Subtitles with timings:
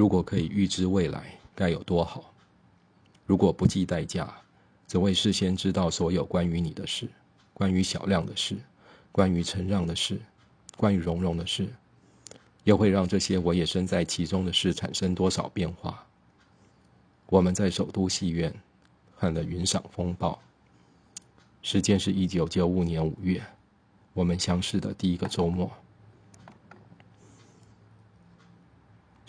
[0.00, 2.32] 如果可以预知未来，该有多好！
[3.26, 4.34] 如果不计代价，
[4.86, 7.06] 则会事先知道所有关于你的事，
[7.52, 8.56] 关于小亮的事，
[9.12, 10.18] 关于陈让的事，
[10.78, 11.68] 关于蓉蓉的事，
[12.64, 16.02] 又会让这些我也身在其中的事产生多少变化？
[17.26, 18.50] 我们在首都戏院
[19.18, 20.32] 看了《云赏风暴》，
[21.60, 23.42] 时间是一九九五年五月，
[24.14, 25.70] 我们相识的第一个周末。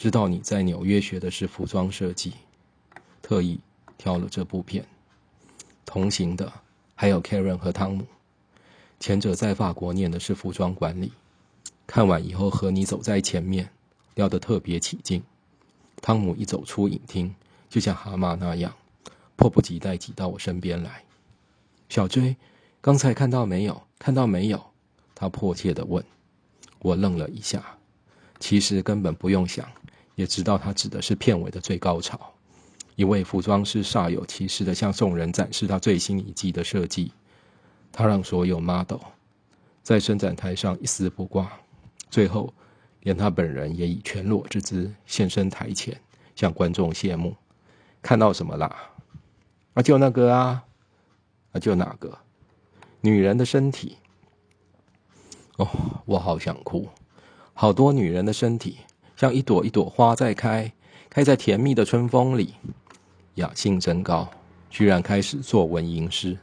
[0.02, 2.34] 知道你在纽约学的是服装设计，
[3.22, 3.60] 特意
[4.00, 4.84] 挑了这部片。
[5.86, 6.52] 同行的
[6.96, 8.08] 还有 Karen 和汤姆，
[9.00, 11.12] 前者在法国念的是服装管理，
[11.86, 13.70] 看完以后和你走在前面，
[14.16, 15.22] 聊得特别起劲。
[16.02, 17.32] 汤姆一走出影厅。
[17.70, 18.74] 就像蛤蟆那样，
[19.36, 21.04] 迫不及待挤到我身边来。
[21.90, 22.36] 小追，
[22.82, 23.80] 刚才看到没有？
[24.00, 24.60] 看到没有？
[25.14, 26.04] 他迫切的问。
[26.80, 27.78] 我愣了一下，
[28.40, 29.70] 其实根本不用想，
[30.16, 32.20] 也知道他指的是片尾的最高潮。
[32.96, 37.12] 一位服装师煞有其事的向众人展示他最新一季的设计。
[37.92, 39.00] 他让所有 model
[39.84, 41.52] 在伸展台上一丝不挂，
[42.10, 42.54] 最后
[43.02, 46.00] 连他本人也以全裸之姿现身台前，
[46.36, 47.36] 向观众谢幕。
[48.02, 48.74] 看到什么啦？
[49.74, 50.64] 啊，就那个啊，
[51.52, 52.18] 啊，就哪个？
[53.02, 53.98] 女人的身体。
[55.58, 55.68] 哦，
[56.06, 56.88] 我好想哭。
[57.54, 58.78] 好多女人的身体，
[59.22, 60.74] 像一朵一朵花在开，
[61.08, 62.56] 开在甜蜜的春风里。
[63.36, 64.28] 雅兴真高，
[64.68, 66.36] 居然开始做文吟诗。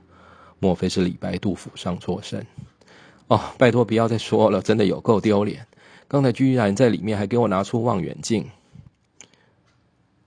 [0.61, 2.47] 莫非是李白、杜甫上错身？
[3.27, 5.67] 哦，拜托不要再说了，真的有够丢脸。
[6.06, 8.49] 刚才居然在里面还给我拿出望远镜。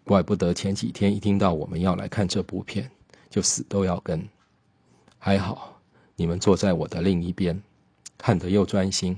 [0.04, 2.92] 怪不得前几天一听到我们要来看这部片，
[3.30, 4.28] 就死都要跟。
[5.18, 5.80] 还好
[6.18, 7.64] 你们坐在我的另一边，
[8.18, 9.18] 看得又专心，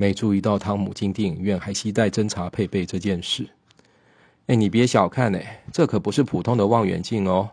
[0.00, 3.48] 没注意到汤姆进电影院还携带侦查配备这件事。
[4.46, 7.50] 哎，你别小看哎，这可不是普通的望远镜哦，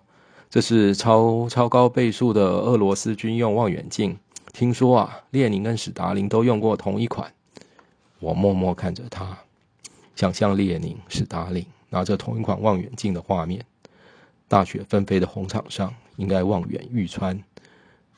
[0.47, 4.15] 这是超超高倍数的俄罗斯军用望远镜。
[4.53, 7.33] 听说啊，列宁跟史达林都用过同一款。
[8.19, 9.35] 我默默看着他，
[10.15, 11.65] 想象列宁、史达林。
[11.89, 13.63] 拿着同一款望远镜的画面，
[14.47, 17.41] 大雪纷飞的红场上，应该望远欲穿，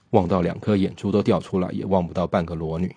[0.10, 2.94] 望到两颗眼珠都掉出来，也望不到半个裸女。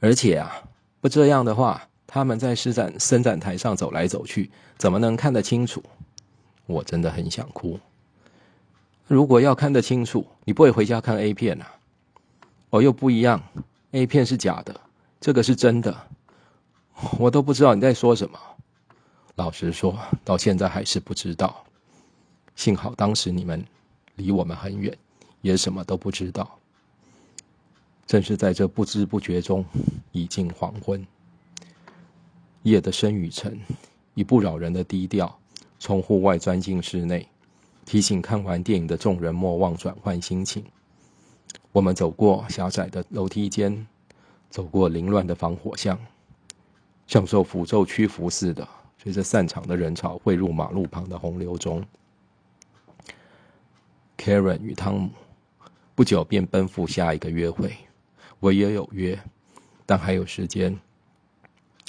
[0.00, 0.62] 而且啊，
[1.00, 5.82] 不这样的话，他们在施展伸展台上走来走去，怎么能看得清楚？
[6.66, 7.78] 我真的很想哭。
[9.06, 11.72] 如果要看得清楚，你不会回家看 A 片啊？
[12.70, 13.40] 哦，又不一样
[13.92, 14.80] ，A 片是假的，
[15.20, 15.96] 这个是真的，
[17.18, 18.38] 我都不知道你在说什么。
[19.36, 21.64] 老实说，到现在还是不知道。
[22.56, 23.64] 幸好当时你们
[24.16, 24.96] 离我们很远，
[25.40, 26.58] 也什么都不知道。
[28.06, 29.64] 正是在这不知不觉中，
[30.12, 31.04] 已近黄昏。
[32.62, 33.58] 夜的深与沉，
[34.14, 35.36] 以不扰人的低调，
[35.78, 37.28] 从户外钻进室内，
[37.84, 40.64] 提醒看完电影的众人莫忘转换心情。
[41.72, 43.86] 我们走过狭窄的楼梯间，
[44.50, 45.98] 走过凌乱的防火巷，
[47.06, 48.66] 像受符咒屈服似的。
[49.02, 51.84] 随着散场的人潮汇入马路旁的洪流中
[54.16, 55.10] ，Karen 与汤姆
[55.94, 57.76] 不久便奔赴下一个约会。
[58.40, 59.18] 我也有约，
[59.84, 60.78] 但还有时间，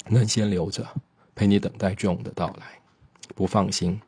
[0.06, 0.86] 能先留着
[1.34, 2.80] 陪你等待 John 的到来。
[3.34, 4.00] 不放心，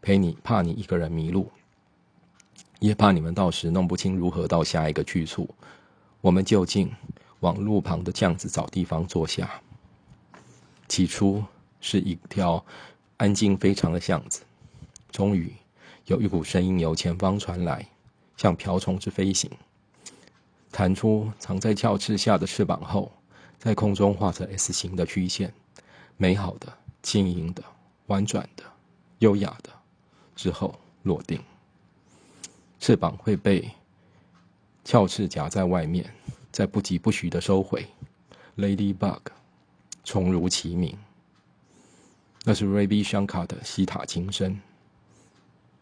[0.00, 1.50] 陪你怕你一个人迷路，
[2.78, 5.48] 也怕你们到时弄不清如何到下一个去处。
[6.20, 6.92] 我们就近
[7.40, 9.60] 往路旁的巷子找地方坐下。
[10.88, 11.44] 起初。
[11.78, 12.64] 是一条
[13.16, 14.42] 安静非常的巷子，
[15.12, 15.52] 终于
[16.06, 17.86] 有一股声音由前方传来，
[18.36, 19.48] 像瓢虫之飞行，
[20.76, 23.10] 弹出藏在鞘翅下的翅膀后，
[23.58, 25.50] 在空中画着 S 形的曲线，
[26.18, 26.70] 美好的、
[27.02, 27.64] 轻盈的、
[28.08, 28.62] 婉转的、
[29.20, 29.70] 优雅的，
[30.34, 31.42] 之后落定。
[32.78, 33.70] 翅膀会被
[34.84, 36.12] 鞘翅夹在外面，
[36.52, 37.86] 再不疾不徐的收回。
[38.58, 39.20] Ladybug，
[40.04, 40.94] 虫如其名。
[42.44, 44.60] 那是 Ravi Shankar 的西塔琴声，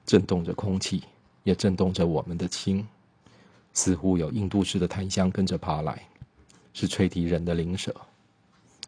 [0.06, 1.02] 震动着空气，
[1.42, 2.86] 也震动着我们的心。
[3.74, 6.06] 似乎有印度式的檀香跟着爬来，
[6.72, 7.94] 是吹笛人的灵舍。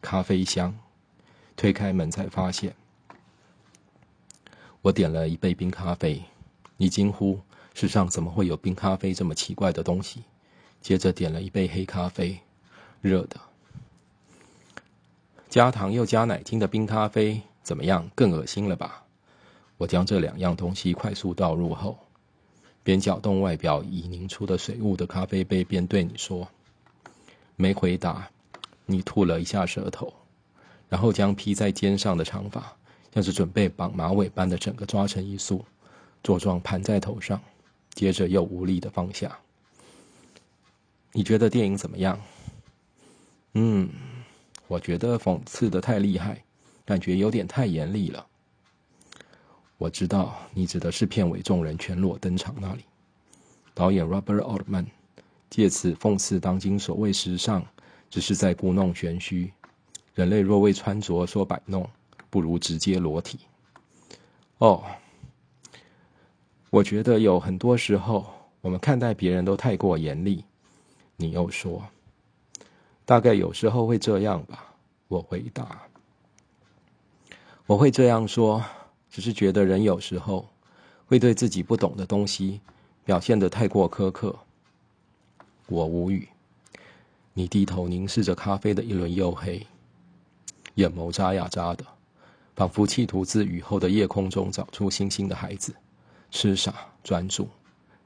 [0.00, 0.74] 咖啡香，
[1.56, 2.74] 推开门才发现，
[4.80, 6.22] 我点了一杯冰咖啡。
[6.76, 7.40] 你惊呼：
[7.74, 10.22] 世上怎么会有冰咖啡这么奇怪的东西？
[10.80, 12.38] 接着点了一杯黑咖啡，
[13.00, 13.40] 热的，
[15.48, 17.42] 加糖又加奶精的冰咖啡。
[17.62, 18.08] 怎么样？
[18.14, 19.02] 更恶心了吧？
[19.76, 21.98] 我将这两样东西快速倒入后，
[22.86, 26.46] 边搅动外表已凝出的水雾的咖啡杯，边对你说
[27.56, 28.30] ：“没回答。”
[28.86, 30.14] 你吐了一下舌头，
[30.88, 32.72] 然后将披在肩上的长发
[33.12, 35.64] 像是准备绑马尾般的整个抓成一束，
[36.22, 37.42] 坐状盘在头上，
[37.92, 39.36] 接着又无力的放下。
[41.10, 42.20] 你觉得电影怎么样？
[43.54, 43.88] 嗯，
[44.68, 46.44] 我觉得讽刺的太厉害，
[46.84, 48.24] 感觉有点太严厉了。
[49.78, 52.84] 我知道你指的是片尾众人全裸登场那里，
[53.74, 54.86] 导演 Robert Altman
[55.50, 57.62] 借此讽刺当今所谓时尚，
[58.08, 59.52] 只是在故弄玄虚。
[60.14, 61.86] 人类若为穿着所摆弄，
[62.30, 63.40] 不如直接裸体。
[64.58, 64.82] 哦，
[66.70, 68.24] 我觉得有很多时候，
[68.62, 70.42] 我们看待别人都太过严厉。
[71.16, 71.86] 你又说，
[73.04, 74.74] 大概有时候会这样吧。
[75.08, 75.82] 我回答，
[77.66, 78.64] 我会这样说，
[79.16, 80.46] 只是觉得人有时候
[81.06, 82.60] 会对自己不懂的东西
[83.02, 84.36] 表现得太过苛刻。
[85.68, 86.28] 我无语。
[87.32, 89.66] 你低头凝视着咖啡的一轮黝黑，
[90.74, 91.82] 眼眸眨呀眨的，
[92.54, 95.74] 仿佛企图自雨后的夜空中找出星星的孩子，
[96.30, 97.48] 痴傻专注，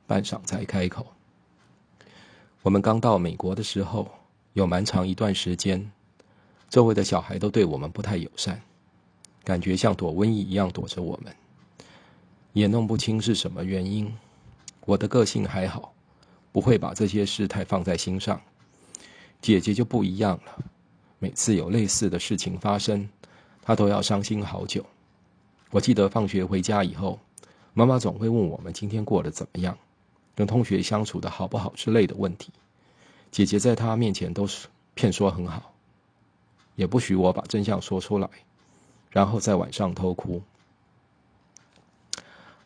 [0.06, 1.04] 半晌才开口。
[2.62, 4.08] 我们刚到美国的时候，
[4.52, 5.90] 有蛮长一段时间，
[6.68, 8.62] 周围的小孩都对我们不太友善，
[9.50, 11.34] 感觉像躲瘟疫一样躲着我们，
[12.52, 14.16] 也弄不清是什么原因。
[14.84, 15.92] 我的个性还好，
[16.52, 18.40] 不会把这些事太放在心上。
[19.40, 20.64] 姐姐就不一样了，
[21.18, 23.08] 每次有类似的事情发生，
[23.60, 24.86] 她都要伤心好久。
[25.72, 27.18] 我记得放学回家以后，
[27.74, 29.76] 妈妈总会问我们今天过得怎么样。
[30.36, 32.52] 跟同学相处的好不好之类的问题，
[33.32, 35.74] 姐姐在她面前都是骗说很好，
[36.76, 38.30] 也不许我把真相说出来，
[39.10, 40.42] 然后在晚上偷哭。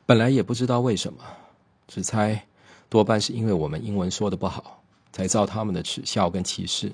[0.06, 1.25] 本来也不知道为什么，
[1.88, 2.46] 只猜
[2.88, 4.82] 多半是因为我们英文说的不好，
[5.12, 6.93] 才遭他们的耻笑跟歧视。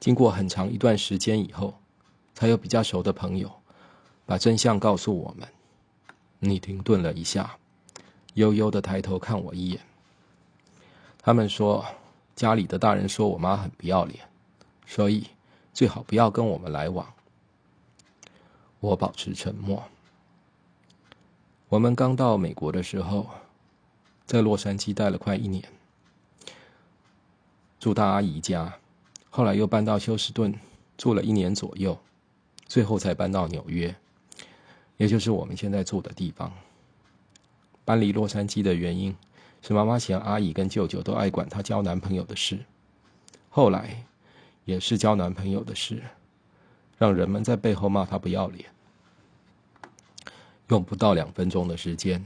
[0.00, 1.74] 经过很长一段时间以后，
[2.34, 3.50] 才有比较熟的朋友
[4.24, 5.48] 把真相告诉我们。
[6.38, 7.56] 你停顿了一下。
[8.34, 9.80] 悠悠的抬头看我一眼。
[11.22, 11.82] 他们说，
[12.34, 14.20] 家里的大人说我妈很不要脸，
[14.86, 15.26] 所以
[15.72, 17.10] 最好不要跟我们来往。
[18.86, 19.82] 我保持沉默。
[21.68, 23.26] 我们刚到美国的时候，
[24.24, 25.64] 在洛杉矶待了快一年，
[27.80, 28.78] 住大阿姨家，
[29.28, 30.54] 后来又搬到休斯顿
[30.96, 31.98] 住了一年左右，
[32.66, 33.92] 最后才搬到纽约，
[34.98, 36.52] 也就是我们现在住的地方。
[37.84, 39.16] 搬离洛杉矶的原因
[39.62, 42.64] 是妈妈嫌阿姨跟舅舅都爱管她交男朋友的事，
[43.50, 44.04] 后来
[44.64, 46.04] 也是交男朋友的事，
[46.96, 48.70] 让人们在背后骂她不要脸。
[50.68, 52.24] 用不到两分钟的时间，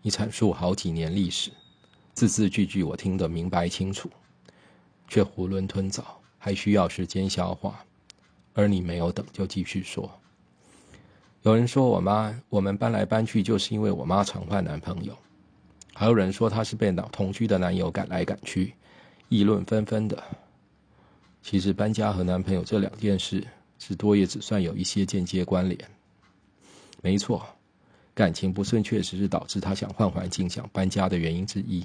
[0.00, 1.50] 你阐述好几年历史，
[2.14, 4.10] 字字句句我听得明白清楚，
[5.06, 7.84] 却囫囵吞枣，还需要时间消化，
[8.54, 10.10] 而你没有等，就继续说。
[11.42, 15.14] 有人说我妈，我们搬来搬去就是因为我妈常换男朋友，
[15.92, 18.72] 还有人说她是被老同居的男友赶来赶去，
[19.28, 20.24] 议论纷纷的。
[21.42, 23.46] 其实搬家和男朋友这两件事，
[23.78, 25.78] 至多也只算有一些间接关联。
[27.02, 27.46] 没错，
[28.14, 31.84] 感情不顺确实是导致她想换环境、想搬家的原因之一。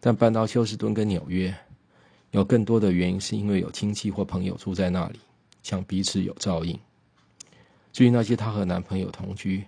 [0.00, 1.52] 但搬到休斯顿跟纽约，
[2.30, 5.18] 有更多的原因是因为有亲戚或朋友住在那里，
[5.62, 6.78] 想彼此有照应。
[7.90, 9.64] 至于那些她和男朋友同居，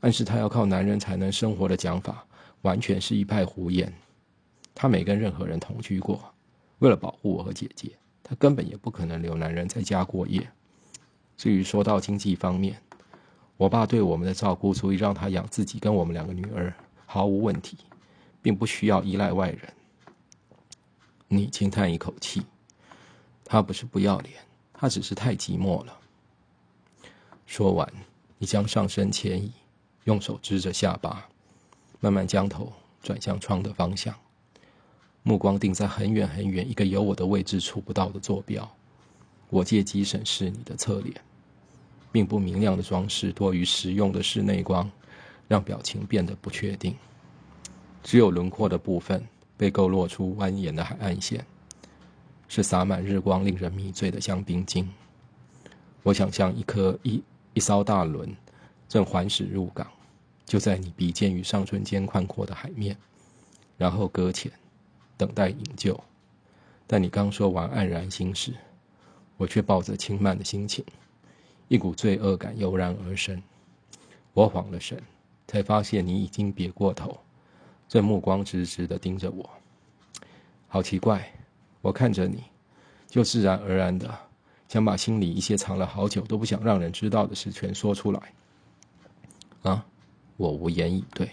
[0.00, 2.24] 暗示她要靠男人才能生活的讲法，
[2.60, 3.92] 完全是一派胡言。
[4.74, 6.32] 她没跟任何人同居过，
[6.78, 7.90] 为了保护我和姐姐，
[8.22, 10.46] 她根本也不可能留男人在家过夜。
[11.36, 12.80] 至于说到经济方面，
[13.56, 16.74] 我爸对我们的照顾足以让他养自己跟我们两个女儿
[17.06, 17.76] 毫无问题，
[18.40, 19.72] 并不需要依赖外人。
[21.28, 22.42] 你轻叹一口气，
[23.44, 24.34] 他不是不要脸，
[24.72, 25.98] 他只是太寂寞了。
[27.46, 27.90] 说完，
[28.38, 29.52] 你将上身前移，
[30.04, 31.28] 用手支着下巴，
[32.00, 34.14] 慢慢将头转向窗的方向，
[35.22, 38.68] 目光定在很远很远一个有我的位置触不到的坐标。
[39.50, 41.14] 我借机审视你的侧脸，
[42.12, 44.88] 并不明亮的装饰多于实用的室内光，
[45.48, 46.94] 让表情变得不确定。
[48.04, 49.26] 只有轮廓的部分
[49.56, 51.44] 被勾勒出蜿蜒的海岸线，
[52.46, 54.88] 是洒满日光、令人迷醉的香槟金。
[56.04, 57.20] 我想象一颗一。
[57.54, 58.34] 一艘大轮
[58.88, 59.86] 正缓驶入港，
[60.46, 62.96] 就在你比肩与上唇间宽阔的海面，
[63.76, 64.50] 然后搁浅，
[65.18, 66.02] 等待营救。
[66.86, 68.54] 但你刚说完黯然心事，
[69.36, 70.82] 我却抱着轻慢的心情，
[71.72, 73.42] 一股罪恶感油然而生。
[74.34, 75.02] 我晃了神，
[75.46, 77.18] 才发现你已经别过头，
[77.88, 79.48] 正目光直直的盯着我。
[80.68, 81.32] 好奇怪，
[81.80, 82.44] 我看着你，
[83.08, 84.14] 就自然而然的。
[84.68, 88.34] 想把心里一些藏了好久都不想让人知道的事全说出来。
[89.62, 89.86] 啊？
[90.36, 91.26] 我无言以对。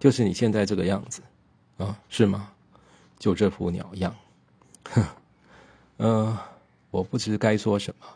[0.00, 1.22] 就是你现在这个样子，
[1.76, 2.50] 啊，是吗？
[3.20, 4.12] 就这副鸟样，
[4.90, 5.04] 哼，
[5.98, 6.36] 嗯，
[6.90, 8.06] 我不知该说什么。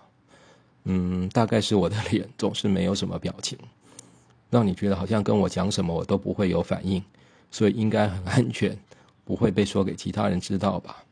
[0.90, 3.58] 嗯，大概是我的脸总是没有什么表情，
[4.48, 7.04] 让你觉得好像跟我讲什么我都不会有反应，
[7.50, 8.74] 所以应该很安全，
[9.22, 11.04] 不会被说给其他人知道吧？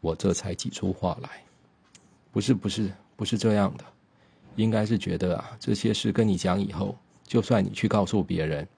[0.00, 1.28] 我这才挤出话来，
[2.30, 3.84] 不是，不是，不是这样的，
[4.54, 8.68] 应该是觉得啊，这些事跟你讲以后，就算你去告诉别人，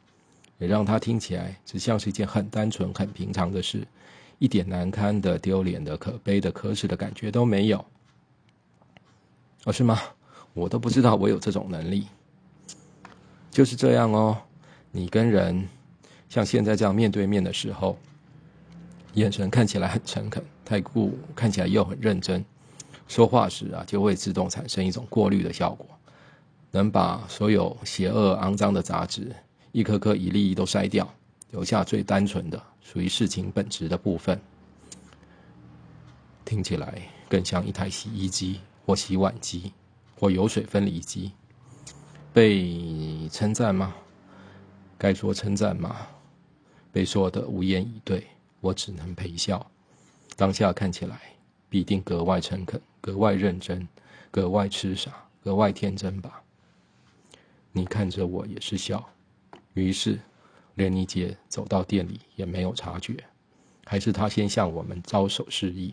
[0.56, 3.86] 也让他听起来只像是一件很单纯、很平常的事，
[4.38, 7.84] 一点难堪的、丢脸的、可悲的、可耻的感觉都没有。
[9.68, 10.00] 哦，是吗？
[10.54, 12.06] 我都不知道我有这种能力。
[13.50, 14.34] 就是这样哦，
[14.90, 15.68] 你跟人
[16.26, 17.98] 像现在这样面对面的时候，
[19.12, 22.42] 眼神看起来很诚恳，太酷，看起来又很认真。
[23.08, 25.86] 说话时啊，就会自动产生一种过滤的效果，
[26.70, 29.36] 能把所有邪恶、肮脏的杂质
[29.72, 31.06] 一颗颗、一粒粒都筛掉，
[31.50, 34.40] 留下最单纯的、属于事情本质的部分。
[36.46, 38.60] 听起来更像一台洗衣机。
[38.88, 39.74] 或洗碗机，
[40.18, 41.32] 或油水分离机，
[42.32, 43.94] 被称赞吗？
[44.96, 46.06] 该说称赞吗？
[46.90, 48.26] 被说的无言以对，
[48.62, 49.70] 我只能陪笑。
[50.36, 51.20] 当下看起来
[51.68, 53.86] 必定格外诚恳，格外认真，
[54.30, 55.12] 格外痴傻，
[55.44, 56.42] 格外天真吧？
[57.72, 59.06] 你看着我也是笑，
[59.74, 60.18] 于是
[60.76, 63.22] 连你姐走到店里也没有察觉，
[63.84, 65.92] 还是她先向我们招手示意。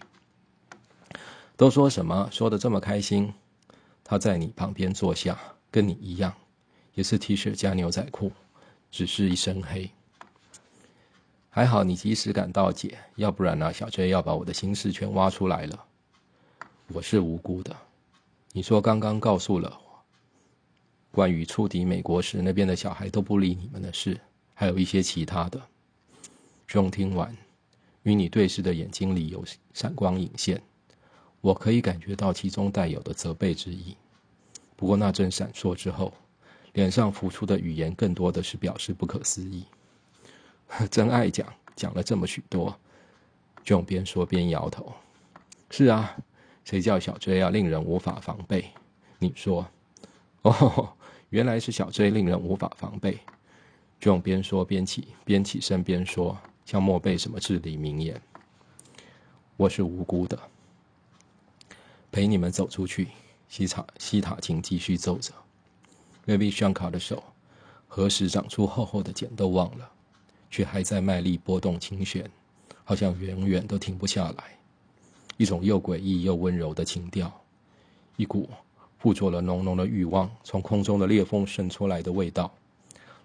[1.58, 2.30] 都说什么？
[2.32, 3.34] 说的这么开心。
[4.04, 5.40] 他在你旁边坐下，
[5.72, 6.34] 跟你一样，
[6.94, 8.32] 也是 T 恤加牛仔裤，
[8.92, 9.90] 只是一身黑。
[11.50, 15.86] 还好你及时赶到，姐，要不然呢，小 J 要把我的心事全挖出来了。
[16.90, 17.76] 我是无辜的。
[18.52, 20.04] 你说刚刚告诉了我，
[21.12, 24.20] 关于触底美国时那边的小孩都不理你们的事，
[24.54, 25.62] 还有一些其他的。
[26.68, 27.36] 兄听完，
[28.04, 29.44] 与你对视的眼睛里有
[29.74, 30.62] 闪光隐现。
[31.46, 33.96] 我可以感觉到其中带有的责备之意，
[34.76, 36.12] 不过那阵闪烁之后，
[36.74, 39.64] 脸上浮出的语言更多的是表示不可思议。
[40.90, 42.76] 真爱讲，讲了这么许多
[43.64, 44.92] ，John 边说边摇头。
[45.70, 46.18] 是啊，
[46.64, 48.72] 谁叫小 J 要令人无法防备？
[49.20, 49.68] 你说，
[50.42, 50.94] 哦，
[51.30, 53.20] 原来是小 J 令人无法防备。
[54.02, 56.36] John 边说边起边起身边说，
[56.66, 58.20] 像默背什么至理名言。
[59.58, 60.40] 我是无辜的。
[62.16, 63.10] 陪你们走出去，
[63.50, 65.34] 西塔西塔琴继续奏着。
[66.24, 67.22] 瑞比香卡的手
[67.90, 69.92] 何时长出厚厚的茧都忘了，
[70.50, 72.32] 却还在卖力拨动琴弦，
[72.86, 74.58] 好像永远都停不下来。
[75.36, 77.30] 一种又诡异又温柔的情调，
[78.16, 78.50] 一股
[78.98, 82.50] 附着了浓浓的欲望从空中的裂缝渗出来的味道，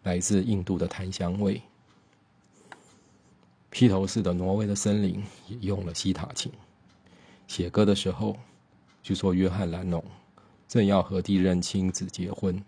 [0.02, 1.62] 来自印度的檀香味。
[3.70, 6.50] 披头士的挪威的森林也用了西塔琴，
[7.46, 8.36] 写歌的时候。
[9.02, 10.04] 据说约翰·兰农
[10.68, 12.62] 正要和第一任妻子结婚，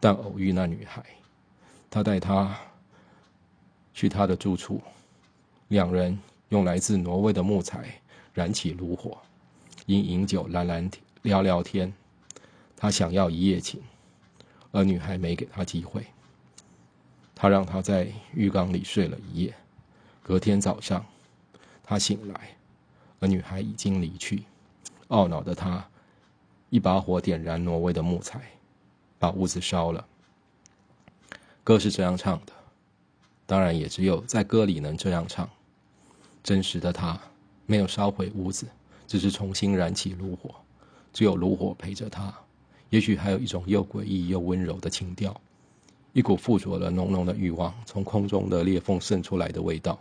[0.00, 1.04] 但偶遇那女孩，
[1.90, 2.56] 他带她
[3.92, 4.80] 去他的住处，
[5.68, 8.00] 两人用来自挪威的木材
[8.32, 9.18] 燃起炉火，
[9.86, 10.88] 因饮酒懒懒
[11.22, 11.92] 聊聊天。
[12.76, 13.80] 他想要一夜情，
[14.70, 16.04] 而女孩没给他机会。
[17.34, 19.54] 他让他在浴缸里睡了一夜，
[20.22, 21.04] 隔天早上
[21.82, 22.56] 他醒来，
[23.20, 24.44] 而女孩已经离去。
[25.08, 25.86] 懊恼的他，
[26.70, 28.40] 一把火点燃挪威的木材，
[29.18, 30.06] 把屋子烧了。
[31.62, 32.52] 歌是这样唱的，
[33.46, 35.48] 当然也只有在歌里能这样唱。
[36.42, 37.18] 真实的他
[37.66, 38.66] 没有烧毁屋子，
[39.06, 40.54] 只是重新燃起炉火，
[41.12, 42.32] 只有炉火陪着他。
[42.90, 45.40] 也许还有一种又诡异又温柔的情调，
[46.12, 49.98] 一股附着了浓浓的欲望从空中的裂缝渗出来的味道，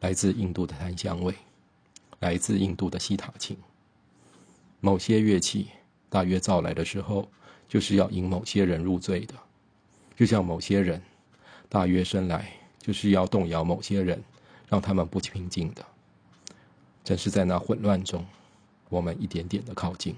[0.00, 1.34] 来自印度的檀香味，
[2.18, 3.56] 来自印度的西塔琴。
[4.84, 5.68] 某些乐器
[6.10, 7.26] 大约造来的时候，
[7.66, 9.32] 就是要引某些人入罪的，
[10.14, 11.00] 就像某些人
[11.70, 14.22] 大约生来就是要动摇某些人，
[14.68, 15.82] 让他们不平静的。
[17.02, 18.26] 正是在那混乱中，
[18.90, 20.14] 我们一点点的靠近。